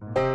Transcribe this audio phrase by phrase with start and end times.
[0.00, 0.27] Thank you.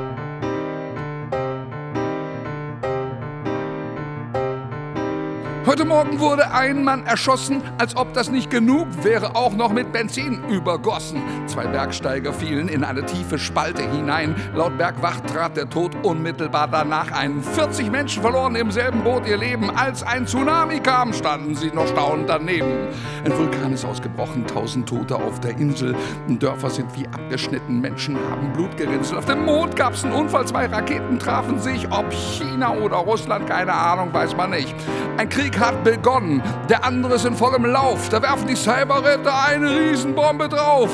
[5.65, 9.93] Heute Morgen wurde ein Mann erschossen, als ob das nicht genug wäre, auch noch mit
[9.93, 11.21] Benzin übergossen.
[11.47, 14.35] Zwei Bergsteiger fielen in eine tiefe Spalte hinein.
[14.53, 17.41] Laut Bergwacht trat der Tod unmittelbar danach ein.
[17.41, 19.69] 40 Menschen verloren im selben Boot ihr Leben.
[19.69, 22.89] Als ein Tsunami kam, standen sie noch staunend daneben.
[23.23, 25.95] Ein Vulkan ist ausgebrochen, tausend Tote auf der Insel.
[26.27, 29.17] Dörfer sind wie abgeschnitten, Menschen haben Blut gerinselt.
[29.17, 31.89] Auf dem Mond gab's einen Unfall, zwei Raketen trafen sich.
[31.89, 34.75] Ob China oder Russland, keine Ahnung, weiß man nicht.
[35.15, 38.09] Ein Krieg hat begonnen, der andere ist in vollem Lauf.
[38.09, 40.89] Da werfen die Cyberritter eine Riesenbombe drauf.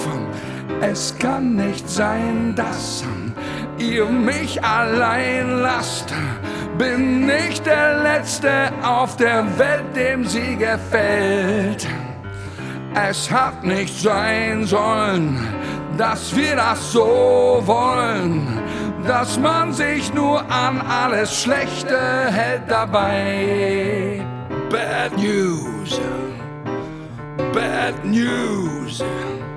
[0.82, 3.04] Es kann nicht sein, dass
[3.78, 6.14] ihr mich allein lasst.
[6.78, 11.88] Bin nicht der Letzte auf der Welt, dem sie gefällt.
[12.94, 15.38] Es hat nicht sein sollen,
[15.98, 18.48] dass wir das so wollen,
[19.06, 21.98] dass man sich nur an alles Schlechte
[22.32, 24.26] hält dabei.
[25.20, 25.98] News,
[27.52, 29.49] Bad News.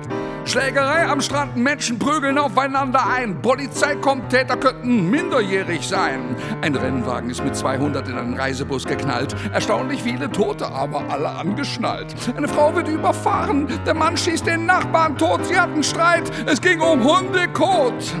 [0.53, 3.41] Schlägerei am Strand, Menschen prügeln aufeinander ein.
[3.41, 6.35] Polizei kommt, Täter könnten minderjährig sein.
[6.61, 9.35] Ein Rennwagen ist mit 200 in einen Reisebus geknallt.
[9.51, 12.13] Erstaunlich viele Tote, aber alle angeschnallt.
[12.37, 15.43] Eine Frau wird überfahren, der Mann schießt den Nachbarn tot.
[15.43, 18.13] Sie hatten Streit, es ging um Hundekot.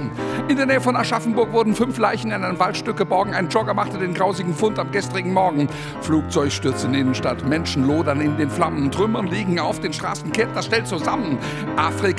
[0.47, 3.35] In der Nähe von Aschaffenburg wurden fünf Leichen in einem Waldstück geborgen.
[3.35, 5.69] Ein Jogger machte den grausigen Fund am gestrigen Morgen.
[6.01, 10.55] Flugzeug stürzt in Innenstadt, Menschen lodern in den Flammen, Trümmern liegen auf den Straßen, Ketten
[10.55, 11.37] das stellt zusammen.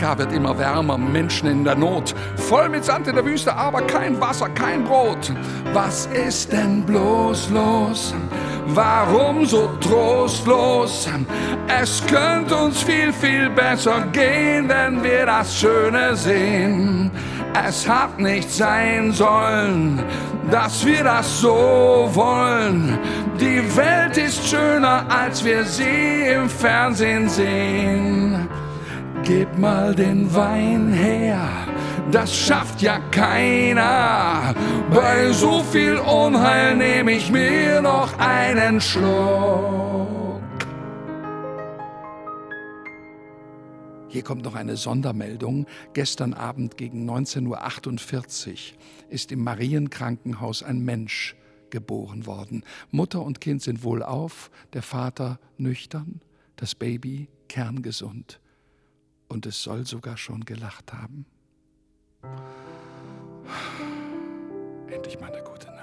[0.04, 2.14] Afrika wird immer wärmer, Menschen in der Not.
[2.36, 5.32] Voll mit Sand in der Wüste, aber kein Wasser, kein Brot.
[5.72, 8.14] Was ist denn bloß los?
[8.66, 11.08] Warum so trostlos?
[11.68, 17.10] Es könnte uns viel, viel besser gehen, wenn wir das Schöne sehen.
[17.66, 20.02] Es hat nicht sein sollen,
[20.50, 22.98] dass wir das so wollen.
[23.40, 28.48] Die Welt ist schöner, als wir sie im Fernsehen sehen.
[29.24, 31.48] Gib mal den Wein her,
[32.12, 34.54] das schafft ja keiner.
[34.90, 40.42] Bei so viel Unheil nehme ich mir noch einen Schluck.
[44.08, 45.66] Hier kommt noch eine Sondermeldung.
[45.94, 48.56] Gestern Abend gegen 19.48 Uhr
[49.08, 51.34] ist im Marienkrankenhaus ein Mensch
[51.70, 52.62] geboren worden.
[52.90, 56.20] Mutter und Kind sind wohlauf, der Vater nüchtern,
[56.56, 58.38] das Baby kerngesund.
[59.34, 61.26] Und es soll sogar schon gelacht haben.
[64.88, 65.73] Endlich mal eine gute